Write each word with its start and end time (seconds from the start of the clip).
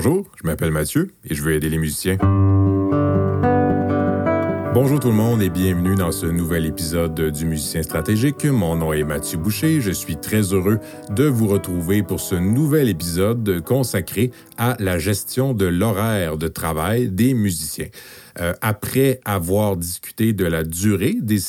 Bonjour, 0.00 0.28
je 0.40 0.46
m'appelle 0.46 0.70
Mathieu 0.70 1.10
et 1.24 1.34
je 1.34 1.42
veux 1.42 1.54
aider 1.54 1.68
les 1.68 1.76
musiciens. 1.76 2.18
Bonjour 4.72 5.00
tout 5.00 5.08
le 5.08 5.14
monde 5.14 5.42
et 5.42 5.50
bienvenue 5.50 5.96
dans 5.96 6.12
ce 6.12 6.26
nouvel 6.26 6.66
épisode 6.66 7.20
du 7.32 7.44
Musicien 7.44 7.82
stratégique. 7.82 8.44
Mon 8.44 8.76
nom 8.76 8.92
est 8.92 9.02
Mathieu 9.02 9.38
Boucher. 9.38 9.80
Je 9.80 9.90
suis 9.90 10.16
très 10.16 10.52
heureux 10.52 10.78
de 11.10 11.24
vous 11.24 11.48
retrouver 11.48 12.04
pour 12.04 12.20
ce 12.20 12.36
nouvel 12.36 12.88
épisode 12.88 13.60
consacré 13.64 14.30
à 14.56 14.76
la 14.78 15.00
gestion 15.00 15.52
de 15.52 15.66
l'horaire 15.66 16.36
de 16.36 16.46
travail 16.46 17.08
des 17.08 17.34
musiciens. 17.34 17.88
Euh, 18.38 18.54
après 18.60 19.18
avoir 19.24 19.76
discuté 19.76 20.32
de 20.32 20.44
la 20.44 20.62
durée 20.62 21.16
des, 21.20 21.40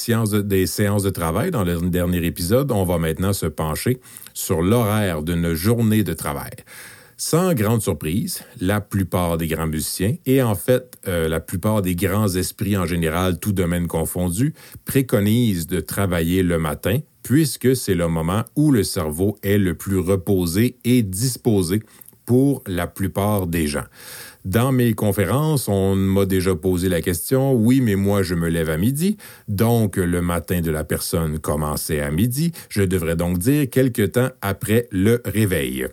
des 0.43 0.66
séances 0.66 1.04
de 1.04 1.09
travail 1.11 1.52
dans 1.52 1.63
le 1.63 1.79
dernier 1.81 2.25
épisode, 2.25 2.71
on 2.71 2.84
va 2.84 2.97
maintenant 2.97 3.31
se 3.31 3.45
pencher 3.45 4.00
sur 4.34 4.63
l'horaire 4.63 5.21
d'une 5.21 5.54
journée 5.54 6.04
de 6.04 6.13
travail. 6.13 6.50
Sans 7.21 7.54
grande 7.54 7.81
surprise, 7.81 8.45
la 8.61 8.79
plupart 8.79 9.38
des 9.38 9.47
grands 9.47 9.68
musiciens, 9.68 10.15
et 10.25 10.41
en 10.41 10.55
fait 10.55 10.97
euh, 11.05 11.27
la 11.27 11.41
plupart 11.41 11.82
des 11.82 11.93
grands 11.93 12.29
esprits 12.29 12.77
en 12.77 12.86
général, 12.86 13.39
tout 13.39 13.51
domaine 13.51 13.87
confondu, 13.87 14.54
préconisent 14.86 15.68
de 15.68 15.82
travailler 15.82 16.43
le 16.43 16.57
matin, 16.60 17.00
puisque 17.21 17.75
c'est 17.75 17.93
le 17.93 18.07
moment 18.07 18.46
où 18.55 18.71
le 18.71 18.83
cerveau 18.83 19.37
est 19.43 19.57
le 19.57 19.74
plus 19.75 19.97
reposé 19.97 20.77
et 20.86 21.04
disposé 21.04 21.83
pour 22.25 22.63
la 22.65 22.87
plupart 22.87 23.47
des 23.47 23.68
gens. 23.68 23.86
Dans 24.46 24.71
mes 24.71 24.93
conférences, 24.93 25.68
on 25.68 25.96
m'a 25.96 26.25
déjà 26.25 26.55
posé 26.55 26.88
la 26.88 27.01
question, 27.01 27.51
oui, 27.51 27.82
mais 27.82 27.96
moi 27.96 28.24
je 28.24 28.33
me 28.33 28.47
lève 28.47 28.69
à 28.69 28.77
midi, 28.77 29.18
donc 29.49 29.97
le 29.97 30.21
matin 30.21 30.61
de 30.61 30.71
la 30.71 30.86
personne 30.86 31.38
commençait 31.38 31.99
à 31.99 32.11
midi, 32.11 32.53
je 32.69 32.83
devrais 32.83 33.17
donc 33.17 33.39
dire 33.39 33.69
quelque 33.69 34.03
temps 34.03 34.30
après 34.41 34.88
le 34.91 35.22
réveil. 35.25 35.86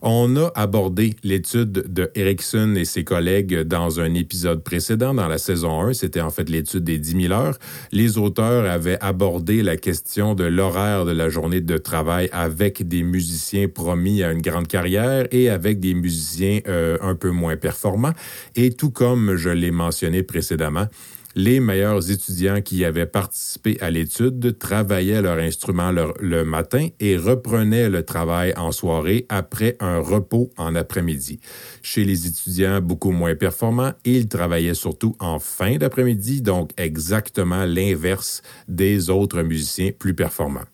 On 0.00 0.36
a 0.36 0.52
abordé 0.54 1.16
l'étude 1.24 1.72
de 1.72 2.10
Erickson 2.14 2.74
et 2.76 2.84
ses 2.84 3.02
collègues 3.02 3.62
dans 3.62 3.98
un 3.98 4.14
épisode 4.14 4.62
précédent, 4.62 5.12
dans 5.12 5.26
la 5.26 5.38
saison 5.38 5.80
1. 5.80 5.92
C'était 5.92 6.20
en 6.20 6.30
fait 6.30 6.48
l'étude 6.48 6.84
des 6.84 6.98
10 6.98 7.22
000 7.22 7.32
heures. 7.32 7.58
Les 7.90 8.16
auteurs 8.16 8.70
avaient 8.70 8.98
abordé 9.00 9.62
la 9.62 9.76
question 9.76 10.34
de 10.34 10.44
l'horaire 10.44 11.04
de 11.04 11.10
la 11.10 11.28
journée 11.28 11.60
de 11.60 11.78
travail 11.78 12.28
avec 12.32 12.86
des 12.86 13.02
musiciens 13.02 13.66
promis 13.66 14.22
à 14.22 14.30
une 14.30 14.42
grande 14.42 14.68
carrière 14.68 15.26
et 15.32 15.50
avec 15.50 15.80
des 15.80 15.94
musiciens 15.94 16.60
euh, 16.68 16.96
un 17.00 17.16
peu 17.16 17.30
moins 17.30 17.56
performants. 17.56 18.12
Et 18.54 18.70
tout 18.70 18.90
comme 18.90 19.34
je 19.36 19.50
l'ai 19.50 19.72
mentionné 19.72 20.22
précédemment, 20.22 20.86
les 21.38 21.60
meilleurs 21.60 22.10
étudiants 22.10 22.60
qui 22.60 22.84
avaient 22.84 23.06
participé 23.06 23.78
à 23.80 23.92
l'étude 23.92 24.58
travaillaient 24.58 25.22
leur 25.22 25.38
instrument 25.38 25.92
le, 25.92 26.44
matin 26.44 26.88
et 26.98 27.16
reprenaient 27.16 27.88
le 27.88 28.04
travail 28.04 28.52
en 28.56 28.72
soirée 28.72 29.24
après 29.28 29.76
un 29.78 30.00
repos 30.00 30.50
en 30.56 30.74
après-midi. 30.74 31.38
Chez 31.80 32.04
les 32.04 32.26
étudiants 32.26 32.80
beaucoup 32.80 33.12
moins 33.12 33.36
performants, 33.36 33.92
ils 34.04 34.26
travaillaient 34.26 34.74
surtout 34.74 35.14
en 35.20 35.38
fin 35.38 35.76
d'après-midi, 35.76 36.42
donc 36.42 36.72
exactement 36.76 37.64
l'inverse 37.64 38.42
des 38.66 39.08
autres 39.08 39.42
musiciens 39.42 39.92
plus 39.96 40.14
performants. 40.14 40.66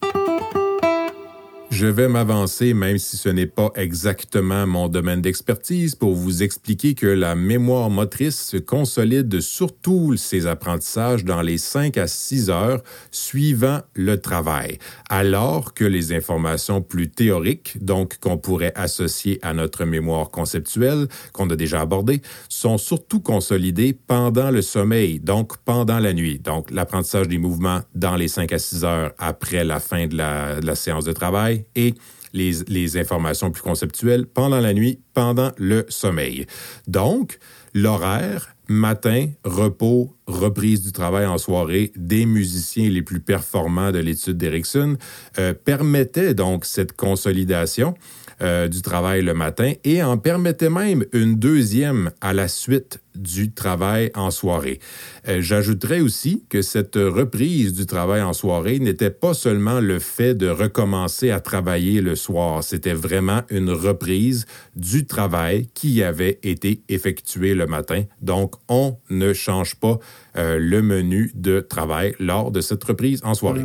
Je 1.74 1.88
vais 1.88 2.06
m'avancer, 2.06 2.72
même 2.72 2.98
si 2.98 3.16
ce 3.16 3.28
n'est 3.28 3.48
pas 3.48 3.72
exactement 3.74 4.64
mon 4.64 4.86
domaine 4.86 5.20
d'expertise, 5.20 5.96
pour 5.96 6.14
vous 6.14 6.44
expliquer 6.44 6.94
que 6.94 7.08
la 7.08 7.34
mémoire 7.34 7.90
motrice 7.90 8.40
se 8.40 8.58
consolide 8.58 9.40
surtout 9.40 10.16
ses 10.16 10.46
apprentissages 10.46 11.24
dans 11.24 11.42
les 11.42 11.58
5 11.58 11.98
à 11.98 12.06
6 12.06 12.48
heures 12.48 12.80
suivant 13.10 13.80
le 13.94 14.20
travail, 14.20 14.78
alors 15.10 15.74
que 15.74 15.84
les 15.84 16.12
informations 16.12 16.80
plus 16.80 17.10
théoriques, 17.10 17.84
donc 17.84 18.18
qu'on 18.20 18.38
pourrait 18.38 18.72
associer 18.76 19.40
à 19.42 19.52
notre 19.52 19.84
mémoire 19.84 20.30
conceptuelle, 20.30 21.08
qu'on 21.32 21.50
a 21.50 21.56
déjà 21.56 21.80
abordée, 21.80 22.22
sont 22.48 22.78
surtout 22.78 23.18
consolidées 23.18 23.94
pendant 23.94 24.52
le 24.52 24.62
sommeil, 24.62 25.18
donc 25.18 25.56
pendant 25.64 25.98
la 25.98 26.12
nuit. 26.12 26.38
Donc 26.38 26.70
l'apprentissage 26.70 27.26
des 27.26 27.38
mouvements 27.38 27.80
dans 27.96 28.14
les 28.14 28.28
5 28.28 28.52
à 28.52 28.60
6 28.60 28.84
heures 28.84 29.12
après 29.18 29.64
la 29.64 29.80
fin 29.80 30.06
de 30.06 30.16
la, 30.16 30.60
de 30.60 30.66
la 30.66 30.76
séance 30.76 31.04
de 31.04 31.12
travail 31.12 31.63
et 31.74 31.94
les, 32.32 32.96
informations 32.96 33.50
plus 33.50 33.62
conceptuelles 33.62 34.26
pendant 34.26 34.60
la 34.60 34.74
nuit, 34.74 35.00
pendant 35.14 35.52
le 35.56 35.86
sommeil. 35.88 36.46
Donc, 36.88 37.38
l'horaire, 37.74 38.56
matin, 38.68 39.28
repos, 39.44 40.16
reprise 40.26 40.82
du 40.82 40.92
travail 40.92 41.26
en 41.26 41.38
soirée 41.38 41.92
des 41.96 42.26
musiciens 42.26 42.88
les 42.88 43.02
plus 43.02 43.20
performants 43.20 43.92
de 43.92 43.98
l'étude 43.98 44.36
d'Erickson 44.36 44.96
euh, 45.38 45.54
permettait 45.54 46.34
donc 46.34 46.64
cette 46.64 46.96
consolidation 46.96 47.94
euh, 48.42 48.68
du 48.68 48.82
travail 48.82 49.22
le 49.22 49.34
matin 49.34 49.72
et 49.84 50.02
en 50.02 50.18
permettait 50.18 50.70
même 50.70 51.04
une 51.12 51.36
deuxième 51.36 52.10
à 52.20 52.32
la 52.32 52.48
suite 52.48 53.00
du 53.14 53.52
travail 53.52 54.10
en 54.14 54.30
soirée. 54.30 54.80
Euh, 55.28 55.40
j'ajouterais 55.40 56.00
aussi 56.00 56.44
que 56.48 56.62
cette 56.62 56.96
reprise 56.96 57.72
du 57.72 57.86
travail 57.86 58.22
en 58.22 58.32
soirée 58.32 58.78
n'était 58.78 59.10
pas 59.10 59.34
seulement 59.34 59.80
le 59.80 59.98
fait 59.98 60.34
de 60.34 60.48
recommencer 60.48 61.30
à 61.30 61.40
travailler 61.40 62.00
le 62.00 62.16
soir, 62.16 62.64
c'était 62.64 62.92
vraiment 62.92 63.42
une 63.50 63.70
reprise 63.70 64.46
du 64.74 65.06
travail 65.06 65.68
qui 65.74 66.02
avait 66.02 66.38
été 66.42 66.82
effectué 66.88 67.54
le 67.54 67.66
matin. 67.66 68.02
Donc, 68.20 68.54
on 68.68 68.96
ne 69.10 69.32
change 69.32 69.76
pas 69.76 69.98
euh, 70.36 70.58
le 70.58 70.82
menu 70.82 71.30
de 71.34 71.60
travail 71.60 72.14
lors 72.18 72.50
de 72.50 72.60
cette 72.60 72.82
reprise 72.82 73.20
en 73.24 73.34
soirée. 73.34 73.64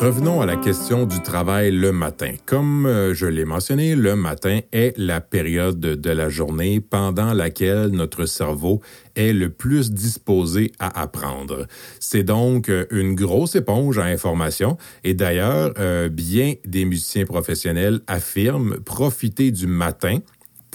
Revenons 0.00 0.42
à 0.42 0.46
la 0.46 0.56
question 0.56 1.06
du 1.06 1.20
travail 1.22 1.70
le 1.70 1.90
matin. 1.90 2.34
Comme 2.44 2.84
euh, 2.84 3.14
je 3.14 3.26
l'ai 3.26 3.46
mentionné, 3.46 3.96
le 3.96 4.14
matin 4.14 4.60
est 4.70 4.96
la 4.98 5.22
période 5.22 5.80
de 5.80 6.10
la 6.10 6.28
journée 6.28 6.80
pendant 6.80 7.32
laquelle 7.32 7.88
notre 7.88 8.26
cerveau 8.26 8.82
est 9.16 9.32
le 9.32 9.48
plus 9.48 9.90
disposé 9.90 10.72
à 10.78 11.00
apprendre. 11.00 11.66
C'est 11.98 12.24
donc 12.24 12.68
euh, 12.68 12.84
une 12.90 13.14
grosse 13.14 13.56
éponge 13.56 13.98
à 13.98 14.04
information 14.04 14.76
et 15.02 15.14
d'ailleurs, 15.14 15.72
euh, 15.78 16.10
bien 16.10 16.54
des 16.66 16.84
musiciens 16.84 17.24
professionnels 17.24 18.00
affirment 18.06 18.76
profiter 18.80 19.50
du 19.50 19.66
matin 19.66 20.18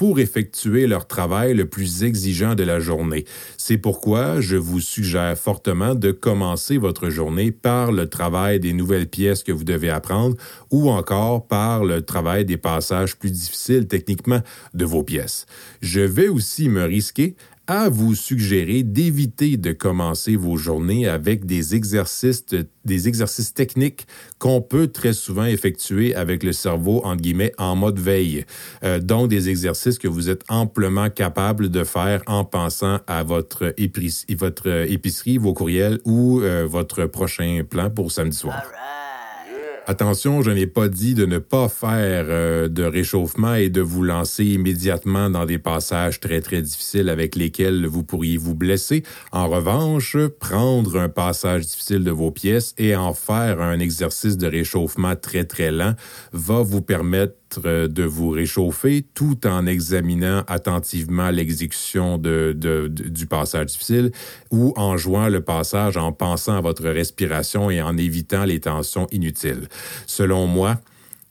pour 0.01 0.19
effectuer 0.19 0.87
leur 0.87 1.05
travail 1.05 1.53
le 1.53 1.67
plus 1.67 2.03
exigeant 2.03 2.55
de 2.55 2.63
la 2.63 2.79
journée. 2.79 3.23
C'est 3.55 3.77
pourquoi 3.77 4.41
je 4.41 4.55
vous 4.55 4.79
suggère 4.79 5.37
fortement 5.37 5.93
de 5.93 6.11
commencer 6.11 6.79
votre 6.79 7.11
journée 7.11 7.51
par 7.51 7.91
le 7.91 8.09
travail 8.09 8.59
des 8.59 8.73
nouvelles 8.73 9.07
pièces 9.07 9.43
que 9.43 9.51
vous 9.51 9.63
devez 9.63 9.91
apprendre 9.91 10.35
ou 10.71 10.89
encore 10.89 11.45
par 11.47 11.85
le 11.85 12.01
travail 12.01 12.45
des 12.45 12.57
passages 12.57 13.15
plus 13.15 13.29
difficiles 13.29 13.85
techniquement 13.85 14.41
de 14.73 14.85
vos 14.85 15.03
pièces. 15.03 15.45
Je 15.83 16.01
vais 16.01 16.29
aussi 16.29 16.67
me 16.67 16.83
risquer 16.83 17.35
à 17.71 17.87
vous 17.87 18.15
suggérer 18.15 18.83
d'éviter 18.83 19.55
de 19.55 19.71
commencer 19.71 20.35
vos 20.35 20.57
journées 20.57 21.07
avec 21.07 21.45
des 21.45 21.73
exercices, 21.73 22.43
des 22.83 23.07
exercices 23.07 23.53
techniques 23.53 24.07
qu'on 24.39 24.61
peut 24.61 24.87
très 24.87 25.13
souvent 25.13 25.45
effectuer 25.45 26.13
avec 26.13 26.43
le 26.43 26.51
cerveau, 26.51 26.99
entre 27.05 27.21
guillemets, 27.21 27.53
en 27.57 27.77
mode 27.77 27.97
veille. 27.97 28.43
Euh, 28.83 28.99
donc, 28.99 29.29
des 29.29 29.47
exercices 29.47 29.99
que 29.99 30.09
vous 30.09 30.29
êtes 30.29 30.43
amplement 30.49 31.09
capable 31.09 31.69
de 31.69 31.85
faire 31.85 32.21
en 32.27 32.43
pensant 32.43 32.99
à 33.07 33.23
votre, 33.23 33.73
épicerie, 33.77 34.35
votre 34.35 34.67
épicerie 34.91 35.37
vos 35.37 35.53
courriels 35.53 36.01
ou 36.03 36.41
euh, 36.41 36.67
votre 36.67 37.05
prochain 37.05 37.61
plan 37.69 37.89
pour 37.89 38.11
samedi 38.11 38.35
soir. 38.35 38.61
Attention, 39.87 40.43
je 40.43 40.51
n'ai 40.51 40.67
pas 40.67 40.89
dit 40.89 41.15
de 41.15 41.25
ne 41.25 41.39
pas 41.39 41.67
faire 41.67 42.25
euh, 42.29 42.67
de 42.67 42.83
réchauffement 42.83 43.55
et 43.55 43.69
de 43.69 43.81
vous 43.81 44.03
lancer 44.03 44.45
immédiatement 44.45 45.31
dans 45.31 45.45
des 45.45 45.57
passages 45.57 46.19
très 46.19 46.39
très 46.39 46.61
difficiles 46.61 47.09
avec 47.09 47.35
lesquels 47.35 47.87
vous 47.87 48.03
pourriez 48.03 48.37
vous 48.37 48.53
blesser. 48.53 49.01
En 49.31 49.49
revanche, 49.49 50.15
prendre 50.39 50.99
un 50.99 51.09
passage 51.09 51.65
difficile 51.65 52.03
de 52.03 52.11
vos 52.11 52.29
pièces 52.29 52.75
et 52.77 52.95
en 52.95 53.15
faire 53.15 53.59
un 53.59 53.79
exercice 53.79 54.37
de 54.37 54.47
réchauffement 54.47 55.15
très 55.15 55.45
très 55.45 55.71
lent 55.71 55.95
va 56.31 56.61
vous 56.61 56.81
permettre 56.81 57.33
de 57.59 58.03
vous 58.03 58.29
réchauffer 58.29 59.05
tout 59.13 59.45
en 59.45 59.65
examinant 59.65 60.43
attentivement 60.47 61.29
l'exécution 61.29 62.17
de, 62.17 62.55
du 62.89 63.25
passage 63.25 63.67
difficile 63.67 64.11
ou 64.51 64.73
en 64.75 64.97
jouant 64.97 65.27
le 65.27 65.41
passage 65.41 65.97
en 65.97 66.11
pensant 66.11 66.55
à 66.55 66.61
votre 66.61 66.87
respiration 66.87 67.69
et 67.69 67.81
en 67.81 67.97
évitant 67.97 68.45
les 68.45 68.59
tensions 68.59 69.07
inutiles. 69.11 69.67
Selon 70.07 70.47
moi, 70.47 70.79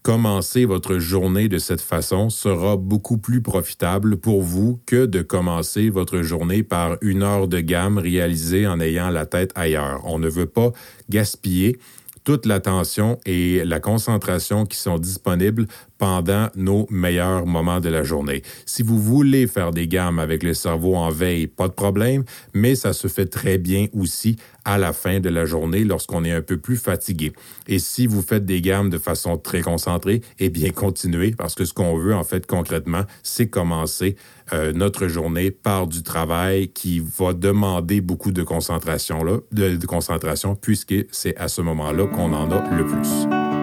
commencer 0.03 0.65
votre 0.65 0.99
journée 0.99 1.49
de 1.49 1.59
cette 1.59 1.81
façon 1.81 2.31
sera 2.31 2.77
beaucoup 2.77 3.19
plus 3.19 3.43
profitable 3.43 4.17
pour 4.17 4.43
vous 4.43 4.81
que 4.87 5.07
de 5.07 5.23
commencer 5.23 5.91
votre 5.91 6.23
journée 6.23 6.63
par 6.63 6.97
une 7.03 7.23
heure 7.23 7.49
de 7.49 7.61
gamme 7.61 7.99
réalisée 7.99 8.67
en 8.67 8.81
ayant 8.81 9.11
la 9.11 9.27
tête 9.27 9.53
ailleurs. 9.55 10.01
On 10.05 10.19
ne 10.19 10.29
veut 10.29 10.47
pas 10.47 10.73
gaspiller 11.11 11.79
toute 12.25 12.47
l'attention 12.47 13.19
et 13.27 13.65
la 13.65 13.81
concentration 13.81 14.67
qui 14.67 14.77
sont 14.77 14.99
disponibles 14.99 15.67
pendant 16.01 16.49
nos 16.57 16.87
meilleurs 16.91 17.45
moments 17.47 17.79
de 17.79 17.91
la 17.91 18.03
journée. 18.03 18.43
Si 18.65 18.83
vous 18.83 18.99
voulez 18.99 19.47
faire 19.47 19.71
des 19.71 19.87
gammes 19.87 20.19
avec 20.19 20.43
le 20.43 20.55
cerveau 20.55 20.97
en 20.97 21.11
veille, 21.11 21.47
pas 21.47 21.69
de 21.69 21.75
problème, 21.75 22.25
mais 22.55 22.75
ça 22.75 22.95
se 22.95 23.07
fait 23.07 23.27
très 23.27 23.59
bien 23.59 23.87
aussi 23.93 24.37
à 24.65 24.79
la 24.79 24.95
fin 24.95 25.21
de 25.21 25.29
la 25.29 25.45
journée 25.45 25.85
lorsqu'on 25.85 26.25
est 26.25 26.33
un 26.33 26.41
peu 26.41 26.57
plus 26.57 26.79
fatigué. 26.79 27.33
Et 27.69 27.79
si 27.79 28.07
vous 28.07 28.23
faites 28.23 28.47
des 28.47 28.63
gammes 28.63 28.89
de 28.89 28.97
façon 28.97 29.37
très 29.37 29.61
concentrée, 29.61 30.23
eh 30.39 30.49
bien 30.49 30.71
continuez 30.71 31.33
parce 31.33 31.55
que 31.55 31.67
ce 31.67 31.75
qu'on 31.75 31.99
veut 31.99 32.15
en 32.15 32.25
fait 32.25 32.47
concrètement, 32.47 33.03
c'est 33.23 33.49
commencer 33.49 34.17
euh, 34.55 34.73
notre 34.73 35.07
journée 35.07 35.51
par 35.51 35.87
du 35.87 36.03
travail 36.03 36.69
qui 36.69 37.01
va 37.01 37.35
demander 37.35 38.01
beaucoup 38.01 38.33
de 38.33 38.43
concentration 38.43 39.23
là, 39.23 39.37
de, 39.53 39.77
de 39.77 39.87
concentration 39.87 40.55
puisque 40.55 40.95
c'est 41.11 41.37
à 41.37 41.49
ce 41.49 41.61
moment-là 41.61 42.07
qu'on 42.07 42.33
en 42.33 42.51
a 42.51 42.75
le 42.75 42.87
plus. 42.87 43.60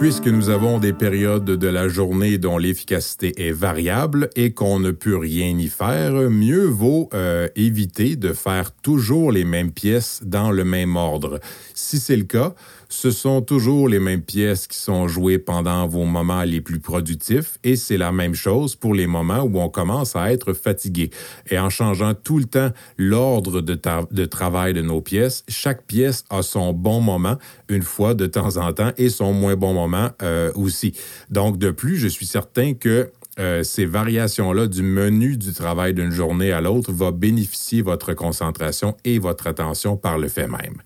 Puisque 0.00 0.28
nous 0.28 0.48
avons 0.48 0.78
des 0.78 0.92
périodes 0.92 1.44
de 1.44 1.66
la 1.66 1.88
journée 1.88 2.38
dont 2.38 2.56
l'efficacité 2.56 3.48
est 3.48 3.50
variable 3.50 4.30
et 4.36 4.52
qu'on 4.52 4.78
ne 4.78 4.92
peut 4.92 5.16
rien 5.16 5.58
y 5.58 5.66
faire, 5.66 6.12
mieux 6.30 6.66
vaut 6.66 7.08
euh, 7.14 7.48
éviter 7.56 8.14
de 8.14 8.32
faire 8.32 8.70
toujours 8.70 9.32
les 9.32 9.44
mêmes 9.44 9.72
pièces 9.72 10.20
dans 10.24 10.52
le 10.52 10.64
même 10.64 10.94
ordre. 10.94 11.40
Si 11.74 11.98
c'est 11.98 12.16
le 12.16 12.24
cas, 12.24 12.54
ce 12.88 13.10
sont 13.10 13.42
toujours 13.42 13.88
les 13.88 13.98
mêmes 13.98 14.22
pièces 14.22 14.66
qui 14.66 14.78
sont 14.78 15.08
jouées 15.08 15.38
pendant 15.38 15.86
vos 15.86 16.04
moments 16.04 16.42
les 16.42 16.60
plus 16.60 16.80
productifs 16.80 17.58
et 17.62 17.76
c'est 17.76 17.98
la 17.98 18.12
même 18.12 18.34
chose 18.34 18.76
pour 18.76 18.94
les 18.94 19.06
moments 19.06 19.42
où 19.42 19.60
on 19.60 19.68
commence 19.68 20.16
à 20.16 20.32
être 20.32 20.54
fatigué. 20.54 21.10
Et 21.50 21.58
en 21.58 21.68
changeant 21.68 22.14
tout 22.14 22.38
le 22.38 22.46
temps 22.46 22.70
l'ordre 22.96 23.60
de, 23.60 24.24
travail 24.24 24.72
de 24.72 24.82
nos 24.82 25.00
pièces, 25.00 25.44
chaque 25.48 25.84
pièce 25.84 26.24
a 26.30 26.42
son 26.42 26.72
bon 26.72 27.00
moment 27.00 27.36
une 27.68 27.82
fois 27.82 28.14
de 28.14 28.26
temps 28.26 28.56
en 28.56 28.72
temps 28.72 28.92
et 28.96 29.10
son 29.10 29.32
moins 29.32 29.56
bon 29.56 29.74
moment 29.74 30.10
euh, 30.22 30.50
aussi. 30.54 30.94
Donc 31.30 31.58
de 31.58 31.70
plus, 31.70 31.96
je 31.96 32.08
suis 32.08 32.26
certain 32.26 32.74
que 32.74 33.10
euh, 33.38 33.62
ces 33.62 33.86
variations-là 33.86 34.66
du 34.66 34.82
menu 34.82 35.36
du 35.36 35.52
travail 35.52 35.94
d'une 35.94 36.10
journée 36.10 36.52
à 36.52 36.60
l'autre 36.60 36.92
va 36.92 37.12
bénéficier 37.12 37.82
votre 37.82 38.14
concentration 38.14 38.96
et 39.04 39.18
votre 39.18 39.46
attention 39.46 39.96
par 39.96 40.18
le 40.18 40.28
fait 40.28 40.48
même. 40.48 40.76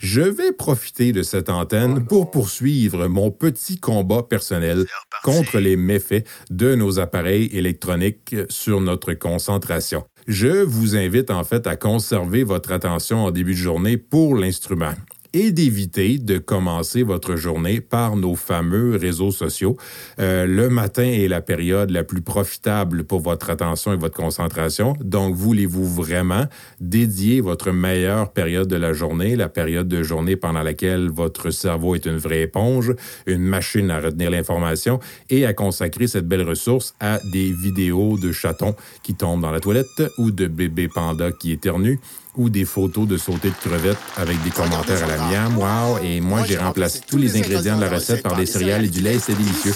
Je 0.00 0.20
vais 0.20 0.52
profiter 0.52 1.12
de 1.12 1.22
cette 1.22 1.48
antenne 1.48 2.04
pour 2.04 2.30
poursuivre 2.30 3.06
mon 3.08 3.30
petit 3.30 3.78
combat 3.78 4.22
personnel 4.22 4.84
contre 5.22 5.58
les 5.58 5.76
méfaits 5.76 6.26
de 6.50 6.74
nos 6.74 6.98
appareils 6.98 7.46
électroniques 7.52 8.36
sur 8.48 8.80
notre 8.80 9.14
concentration. 9.14 10.04
Je 10.26 10.62
vous 10.62 10.96
invite 10.96 11.30
en 11.30 11.44
fait 11.44 11.66
à 11.66 11.76
conserver 11.76 12.44
votre 12.44 12.72
attention 12.72 13.24
en 13.24 13.30
début 13.30 13.52
de 13.52 13.58
journée 13.58 13.96
pour 13.96 14.36
l'instrument 14.36 14.94
et 15.34 15.50
d'éviter 15.50 16.18
de 16.18 16.38
commencer 16.38 17.02
votre 17.02 17.36
journée 17.36 17.80
par 17.80 18.16
nos 18.16 18.36
fameux 18.36 18.96
réseaux 18.96 19.32
sociaux. 19.32 19.76
Euh, 20.20 20.46
le 20.46 20.70
matin 20.70 21.02
est 21.02 21.28
la 21.28 21.42
période 21.42 21.90
la 21.90 22.04
plus 22.04 22.22
profitable 22.22 23.04
pour 23.04 23.20
votre 23.20 23.50
attention 23.50 23.92
et 23.92 23.96
votre 23.96 24.16
concentration. 24.16 24.94
Donc, 25.00 25.34
voulez-vous 25.34 25.84
vraiment 25.84 26.46
dédier 26.80 27.40
votre 27.40 27.72
meilleure 27.72 28.32
période 28.32 28.68
de 28.68 28.76
la 28.76 28.92
journée, 28.92 29.34
la 29.34 29.48
période 29.48 29.88
de 29.88 30.02
journée 30.02 30.36
pendant 30.36 30.62
laquelle 30.62 31.10
votre 31.10 31.50
cerveau 31.50 31.96
est 31.96 32.06
une 32.06 32.16
vraie 32.16 32.42
éponge, 32.42 32.94
une 33.26 33.42
machine 33.42 33.90
à 33.90 34.00
retenir 34.00 34.30
l'information 34.30 35.00
et 35.30 35.44
à 35.44 35.52
consacrer 35.52 36.06
cette 36.06 36.28
belle 36.28 36.48
ressource 36.48 36.94
à 37.00 37.18
des 37.32 37.50
vidéos 37.50 38.16
de 38.18 38.30
chatons 38.30 38.76
qui 39.02 39.14
tombent 39.14 39.42
dans 39.42 39.50
la 39.50 39.60
toilette 39.60 40.02
ou 40.18 40.30
de 40.30 40.46
bébés 40.46 40.88
pandas 40.88 41.32
qui 41.32 41.50
éternuent? 41.50 41.98
Ou 42.36 42.48
des 42.50 42.64
photos 42.64 43.06
de 43.06 43.16
sauter 43.16 43.48
de 43.48 43.54
crevettes 43.54 43.98
avec 44.16 44.42
des 44.42 44.50
commentaires 44.50 45.02
à 45.04 45.06
la 45.06 45.18
miam. 45.18 45.56
Wow! 45.56 45.98
Et 46.02 46.20
moi, 46.20 46.44
j'ai 46.44 46.56
remplacé 46.56 47.00
tous 47.06 47.18
les 47.18 47.36
ingrédients 47.36 47.76
de 47.76 47.82
la 47.82 47.90
recette 47.90 48.22
par 48.22 48.36
des 48.36 48.46
céréales 48.46 48.84
et 48.84 48.88
du 48.88 49.00
lait. 49.00 49.18
C'est 49.18 49.36
délicieux. 49.36 49.74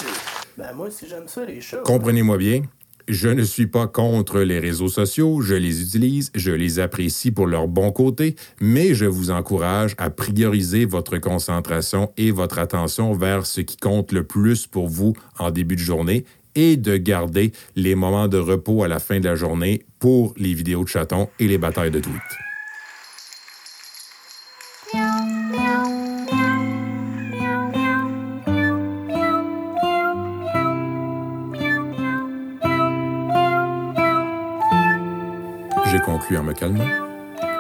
Ben, 0.56 0.72
moi 0.75 0.88
aussi, 0.88 1.06
j'aime 1.08 1.28
ça, 1.28 1.44
les. 1.44 1.60
Comprenez-moi 1.84 2.37
bien. 2.37 2.62
Je 3.08 3.31
ne 3.31 3.43
suis 3.43 3.66
pas 3.66 3.87
contre 3.87 4.40
les 4.40 4.58
réseaux 4.58 4.88
sociaux, 4.88 5.40
je 5.40 5.55
les 5.55 5.81
utilise, 5.81 6.31
je 6.34 6.50
les 6.50 6.78
apprécie 6.78 7.31
pour 7.31 7.46
leur 7.46 7.66
bon 7.66 7.90
côté, 7.90 8.37
mais 8.60 8.93
je 8.93 9.06
vous 9.06 9.31
encourage 9.31 9.94
à 9.96 10.10
prioriser 10.10 10.84
votre 10.84 11.16
concentration 11.16 12.12
et 12.19 12.32
votre 12.32 12.58
attention 12.58 13.14
vers 13.14 13.46
ce 13.46 13.62
qui 13.62 13.78
compte 13.78 14.12
le 14.12 14.25
plus 14.25 14.66
pour 14.66 14.88
vous 14.88 15.14
en 15.38 15.50
début 15.50 15.76
de 15.76 15.81
journée 15.81 16.26
et 16.55 16.76
de 16.76 16.99
garder 16.99 17.52
les 17.76 17.94
moments 17.94 18.28
de 18.28 18.37
repos 18.37 18.82
à 18.82 18.88
la 18.88 18.99
fin 18.99 19.20
de 19.20 19.25
la 19.25 19.37
journée 19.37 19.87
pour 19.99 20.34
les 20.37 20.52
vidéos 20.52 20.84
de 20.84 20.88
chatons 20.88 21.31
et 21.38 21.49
les 21.49 21.56
batailles 21.56 21.90
de 21.90 22.00
tweets. 22.00 22.48
J'ai 36.08 36.14
conclu 36.14 36.38
en 36.38 36.43
me 36.43 36.55
calmant. 36.55 36.88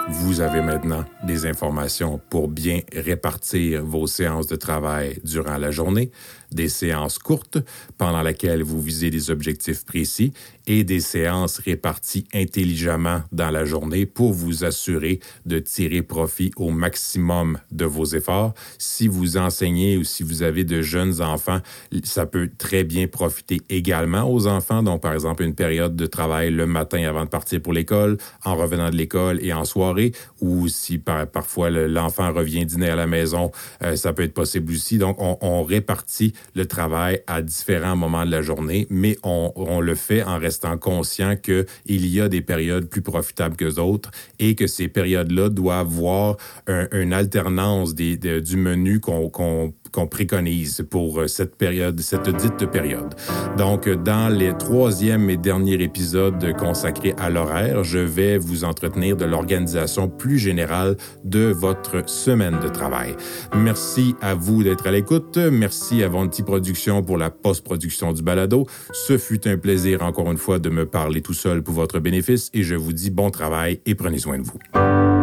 Vous 0.08 0.40
avez 0.40 0.62
maintenant 0.62 1.04
des 1.22 1.44
informations 1.44 2.18
pour 2.30 2.48
bien 2.48 2.80
répartir 2.94 3.84
vos 3.84 4.06
séances 4.06 4.46
de 4.46 4.56
travail 4.56 5.20
durant 5.22 5.58
la 5.58 5.70
journée, 5.70 6.10
des 6.52 6.68
séances 6.68 7.18
courtes 7.18 7.58
pendant 7.96 8.22
lesquelles 8.22 8.62
vous 8.62 8.80
visez 8.80 9.10
des 9.10 9.30
objectifs 9.30 9.84
précis 9.84 10.32
et 10.66 10.84
des 10.84 11.00
séances 11.00 11.58
réparties 11.58 12.26
intelligemment 12.34 13.22
dans 13.32 13.50
la 13.50 13.64
journée 13.64 14.06
pour 14.06 14.32
vous 14.32 14.64
assurer 14.64 15.20
de 15.46 15.58
tirer 15.58 16.02
profit 16.02 16.50
au 16.56 16.70
maximum 16.70 17.58
de 17.72 17.84
vos 17.84 18.04
efforts. 18.04 18.54
Si 18.76 19.08
vous 19.08 19.36
enseignez 19.38 19.96
ou 19.96 20.04
si 20.04 20.22
vous 20.22 20.42
avez 20.42 20.64
de 20.64 20.82
jeunes 20.82 21.22
enfants, 21.22 21.60
ça 22.04 22.26
peut 22.26 22.50
très 22.58 22.84
bien 22.84 23.06
profiter 23.06 23.60
également 23.70 24.30
aux 24.30 24.46
enfants. 24.46 24.82
Donc, 24.82 25.00
par 25.00 25.14
exemple, 25.14 25.42
une 25.42 25.54
période 25.54 25.96
de 25.96 26.06
travail 26.06 26.50
le 26.50 26.66
matin 26.66 27.02
avant 27.08 27.24
de 27.24 27.30
partir 27.30 27.62
pour 27.62 27.72
l'école, 27.72 28.18
en 28.44 28.54
revenant 28.54 28.90
de 28.90 28.96
l'école 28.96 29.42
et 29.42 29.52
en 29.52 29.64
soirée, 29.64 30.12
ou 30.40 30.68
si 30.68 30.98
parfois 30.98 31.70
l'enfant 31.70 32.32
revient 32.32 32.66
dîner 32.66 32.90
à 32.90 32.96
la 32.96 33.06
maison, 33.06 33.52
euh, 33.82 33.96
ça 33.96 34.12
peut 34.12 34.22
être 34.22 34.34
possible 34.34 34.72
aussi. 34.72 34.98
Donc, 34.98 35.16
on, 35.20 35.38
on 35.40 35.62
répartit 35.62 36.34
le 36.54 36.66
travail 36.66 37.20
à 37.26 37.42
différents 37.42 37.96
moments 37.96 38.24
de 38.24 38.30
la 38.30 38.42
journée, 38.42 38.86
mais 38.90 39.16
on, 39.22 39.52
on 39.56 39.80
le 39.80 39.94
fait 39.94 40.22
en 40.22 40.38
restant 40.38 40.76
conscient 40.78 41.36
qu'il 41.36 41.66
y 41.86 42.20
a 42.20 42.28
des 42.28 42.40
périodes 42.40 42.88
plus 42.88 43.02
profitables 43.02 43.56
que 43.56 43.72
d'autres 43.74 44.10
et 44.38 44.54
que 44.54 44.66
ces 44.66 44.88
périodes-là 44.88 45.48
doivent 45.48 45.86
voir 45.88 46.36
un, 46.66 46.88
une 46.92 47.12
alternance 47.12 47.94
des, 47.94 48.16
de, 48.16 48.40
du 48.40 48.56
menu 48.56 49.00
qu'on 49.00 49.28
qu'on 49.30 49.72
qu'on 49.92 50.06
préconise 50.06 50.84
pour 50.90 51.20
euh, 51.20 51.26
cette 51.26 51.56
période, 51.56 52.00
cette 52.00 52.28
dite 52.28 52.66
période. 52.70 53.14
Donc, 53.56 53.88
dans 53.88 54.28
les 54.28 54.56
troisième 54.56 55.30
et 55.30 55.36
dernier 55.36 55.82
épisode 55.82 56.54
consacré 56.56 57.14
à 57.18 57.30
l'horaire, 57.30 57.84
je 57.84 57.98
vais 57.98 58.38
vous 58.38 58.64
entretenir 58.64 59.16
de 59.16 59.24
l'organisation 59.24 60.08
plus 60.08 60.38
générale 60.38 60.96
de 61.24 61.46
votre 61.46 62.08
semaine 62.08 62.58
de 62.60 62.68
travail. 62.68 63.14
Merci 63.54 64.14
à 64.20 64.34
vous 64.34 64.62
d'être 64.62 64.86
à 64.86 64.90
l'écoute. 64.90 65.36
Merci 65.36 66.02
à 66.02 66.08
Vonti 66.08 66.42
Production 66.42 67.02
pour 67.02 67.16
la 67.16 67.30
post-production 67.30 68.12
du 68.12 68.22
balado. 68.22 68.66
Ce 68.92 69.18
fut 69.18 69.46
un 69.48 69.56
plaisir 69.56 70.02
encore 70.02 70.30
une 70.30 70.38
fois 70.38 70.58
de 70.58 70.70
me 70.70 70.86
parler 70.86 71.22
tout 71.22 71.34
seul 71.34 71.62
pour 71.62 71.74
votre 71.74 71.98
bénéfice 71.98 72.50
et 72.54 72.62
je 72.62 72.74
vous 72.74 72.92
dis 72.92 73.10
bon 73.10 73.30
travail 73.30 73.80
et 73.86 73.94
prenez 73.94 74.18
soin 74.18 74.38
de 74.38 74.44
vous. 74.44 75.17